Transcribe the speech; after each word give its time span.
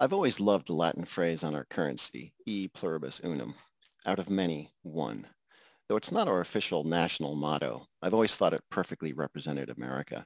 I've 0.00 0.12
always 0.12 0.38
loved 0.38 0.68
the 0.68 0.74
Latin 0.74 1.04
phrase 1.04 1.42
on 1.42 1.56
our 1.56 1.64
currency, 1.64 2.32
e 2.46 2.68
pluribus 2.68 3.20
unum, 3.24 3.56
out 4.06 4.20
of 4.20 4.30
many, 4.30 4.72
one. 4.82 5.26
Though 5.88 5.96
it's 5.96 6.12
not 6.12 6.28
our 6.28 6.40
official 6.40 6.84
national 6.84 7.34
motto, 7.34 7.84
I've 8.00 8.14
always 8.14 8.36
thought 8.36 8.54
it 8.54 8.62
perfectly 8.70 9.12
represented 9.12 9.70
America. 9.70 10.24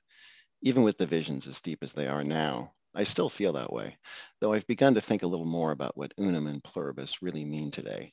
Even 0.60 0.82
with 0.82 0.98
divisions 0.98 1.46
as 1.46 1.62
deep 1.62 1.82
as 1.82 1.94
they 1.94 2.06
are 2.06 2.22
now, 2.22 2.74
I 2.94 3.04
still 3.04 3.30
feel 3.30 3.54
that 3.54 3.72
way, 3.72 3.96
though 4.42 4.52
I've 4.52 4.66
begun 4.66 4.92
to 4.92 5.00
think 5.00 5.22
a 5.22 5.26
little 5.26 5.46
more 5.46 5.72
about 5.72 5.96
what 5.96 6.12
unum 6.18 6.48
and 6.48 6.62
pluribus 6.62 7.22
really 7.22 7.46
mean 7.46 7.70
today. 7.70 8.12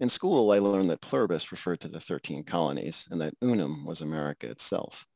In 0.00 0.10
school, 0.10 0.50
I 0.52 0.58
learned 0.58 0.90
that 0.90 1.00
pluribus 1.00 1.50
referred 1.50 1.80
to 1.80 1.88
the 1.88 2.00
13 2.00 2.44
colonies 2.44 3.06
and 3.10 3.18
that 3.22 3.34
unum 3.40 3.86
was 3.86 4.02
America 4.02 4.50
itself. 4.50 5.06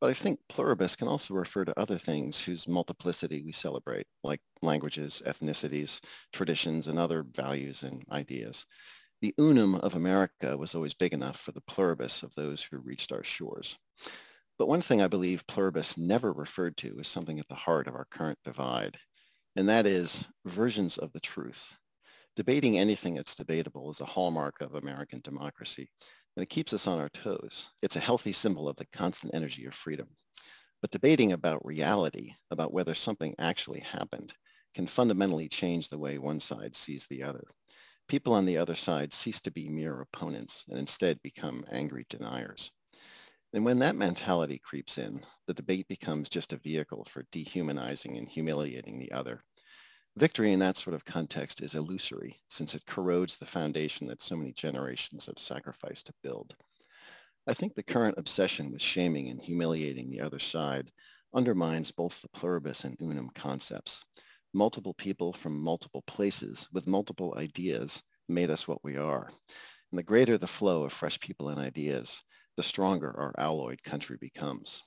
But 0.00 0.10
I 0.10 0.14
think 0.14 0.40
pluribus 0.48 0.94
can 0.96 1.08
also 1.08 1.34
refer 1.34 1.64
to 1.64 1.78
other 1.78 1.98
things 1.98 2.40
whose 2.40 2.68
multiplicity 2.68 3.42
we 3.42 3.52
celebrate, 3.52 4.06
like 4.22 4.40
languages, 4.62 5.22
ethnicities, 5.26 6.00
traditions, 6.32 6.86
and 6.86 6.98
other 6.98 7.24
values 7.24 7.82
and 7.82 8.04
ideas. 8.12 8.64
The 9.20 9.34
unum 9.38 9.74
of 9.76 9.94
America 9.94 10.56
was 10.56 10.74
always 10.76 10.94
big 10.94 11.12
enough 11.12 11.40
for 11.40 11.50
the 11.52 11.62
pluribus 11.62 12.22
of 12.22 12.32
those 12.36 12.62
who 12.62 12.78
reached 12.78 13.10
our 13.10 13.24
shores. 13.24 13.76
But 14.58 14.68
one 14.68 14.82
thing 14.82 15.02
I 15.02 15.08
believe 15.08 15.46
pluribus 15.48 15.96
never 15.96 16.32
referred 16.32 16.76
to 16.78 16.98
is 17.00 17.08
something 17.08 17.40
at 17.40 17.48
the 17.48 17.54
heart 17.56 17.88
of 17.88 17.94
our 17.96 18.06
current 18.06 18.38
divide, 18.44 18.98
and 19.56 19.68
that 19.68 19.86
is 19.86 20.24
versions 20.44 20.98
of 20.98 21.12
the 21.12 21.20
truth. 21.20 21.72
Debating 22.36 22.78
anything 22.78 23.14
that's 23.14 23.34
debatable 23.34 23.90
is 23.90 24.00
a 24.00 24.04
hallmark 24.04 24.60
of 24.60 24.74
American 24.74 25.20
democracy, 25.24 25.90
and 26.38 26.44
it 26.44 26.50
keeps 26.50 26.72
us 26.72 26.86
on 26.86 27.00
our 27.00 27.08
toes. 27.08 27.66
It's 27.82 27.96
a 27.96 28.00
healthy 28.00 28.32
symbol 28.32 28.68
of 28.68 28.76
the 28.76 28.86
constant 28.92 29.34
energy 29.34 29.66
of 29.66 29.74
freedom. 29.74 30.06
But 30.80 30.92
debating 30.92 31.32
about 31.32 31.66
reality, 31.66 32.32
about 32.52 32.72
whether 32.72 32.94
something 32.94 33.34
actually 33.40 33.80
happened, 33.80 34.32
can 34.72 34.86
fundamentally 34.86 35.48
change 35.48 35.88
the 35.88 35.98
way 35.98 36.16
one 36.16 36.38
side 36.38 36.76
sees 36.76 37.08
the 37.08 37.24
other. 37.24 37.42
People 38.06 38.34
on 38.34 38.46
the 38.46 38.56
other 38.56 38.76
side 38.76 39.12
cease 39.12 39.40
to 39.40 39.50
be 39.50 39.68
mere 39.68 40.00
opponents 40.00 40.62
and 40.68 40.78
instead 40.78 41.20
become 41.24 41.64
angry 41.72 42.06
deniers. 42.08 42.70
And 43.52 43.64
when 43.64 43.80
that 43.80 43.96
mentality 43.96 44.60
creeps 44.62 44.96
in, 44.96 45.20
the 45.48 45.54
debate 45.54 45.88
becomes 45.88 46.28
just 46.28 46.52
a 46.52 46.58
vehicle 46.58 47.04
for 47.10 47.24
dehumanizing 47.32 48.16
and 48.16 48.28
humiliating 48.28 49.00
the 49.00 49.10
other. 49.10 49.42
Victory 50.18 50.52
in 50.52 50.58
that 50.58 50.76
sort 50.76 50.94
of 50.94 51.04
context 51.04 51.60
is 51.60 51.76
illusory 51.76 52.40
since 52.48 52.74
it 52.74 52.84
corrodes 52.86 53.36
the 53.36 53.46
foundation 53.46 54.08
that 54.08 54.20
so 54.20 54.34
many 54.34 54.50
generations 54.50 55.26
have 55.26 55.38
sacrificed 55.38 56.06
to 56.06 56.14
build. 56.24 56.56
I 57.46 57.54
think 57.54 57.76
the 57.76 57.84
current 57.84 58.18
obsession 58.18 58.72
with 58.72 58.82
shaming 58.82 59.28
and 59.28 59.40
humiliating 59.40 60.10
the 60.10 60.20
other 60.20 60.40
side 60.40 60.90
undermines 61.34 61.92
both 61.92 62.20
the 62.20 62.28
pluribus 62.30 62.82
and 62.82 62.96
unum 63.00 63.30
concepts. 63.36 64.02
Multiple 64.52 64.94
people 64.94 65.32
from 65.32 65.56
multiple 65.56 66.02
places 66.08 66.66
with 66.72 66.88
multiple 66.88 67.36
ideas 67.38 68.02
made 68.28 68.50
us 68.50 68.66
what 68.66 68.82
we 68.82 68.96
are. 68.96 69.30
And 69.92 69.98
the 70.00 70.02
greater 70.02 70.36
the 70.36 70.48
flow 70.48 70.82
of 70.82 70.92
fresh 70.92 71.20
people 71.20 71.50
and 71.50 71.60
ideas, 71.60 72.20
the 72.56 72.64
stronger 72.64 73.14
our 73.16 73.34
alloyed 73.38 73.84
country 73.84 74.16
becomes. 74.20 74.82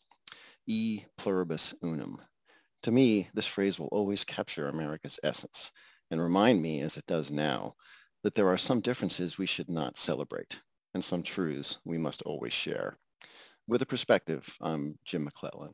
E 0.68 1.06
pluribus 1.18 1.74
unum, 1.82 2.22
to 2.84 2.92
me, 2.92 3.30
this 3.34 3.48
phrase 3.48 3.80
will 3.80 3.88
always 3.88 4.24
capture 4.24 4.68
America's 4.68 5.20
essence 5.24 5.72
and 6.10 6.22
remind 6.22 6.62
me, 6.62 6.82
as 6.82 6.98
it 6.98 7.06
does 7.08 7.32
now, 7.32 7.74
that 8.24 8.36
there 8.36 8.48
are 8.48 8.58
some 8.58 8.82
differences 8.82 9.38
we 9.38 9.46
should 9.46 9.70
not 9.70 9.98
celebrate 9.98 10.60
and 10.94 11.04
some 11.04 11.24
truths 11.24 11.78
we 11.86 11.98
must 11.98 12.22
always 12.24 12.54
share. 12.54 12.98
With 13.68 13.82
a 13.82 13.86
perspective, 13.86 14.58
I'm 14.60 14.98
Jim 15.06 15.24
McClellan. 15.24 15.74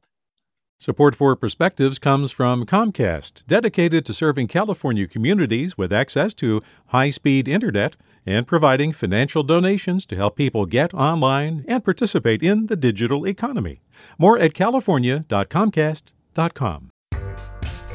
Support 0.80 1.16
for 1.16 1.36
Perspectives 1.36 1.98
comes 1.98 2.32
from 2.32 2.68
Comcast, 2.68 3.48
dedicated 3.48 4.06
to 4.06 4.14
serving 4.14 4.46
California 4.48 5.08
communities 5.08 5.76
with 5.76 5.92
access 5.92 6.36
to 6.36 6.62
high 6.88 7.10
speed 7.10 7.48
internet 7.48 7.96
and 8.28 8.46
providing 8.46 8.92
financial 8.92 9.42
donations 9.42 10.06
to 10.06 10.16
help 10.16 10.36
people 10.36 10.68
get 10.68 10.94
online 10.94 11.66
and 11.68 11.84
participate 11.84 12.44
in 12.44 12.68
the 12.68 12.76
digital 12.76 13.26
economy. 13.26 13.82
More 14.20 14.38
at 14.38 14.54
california.comcast.com. 14.54 16.90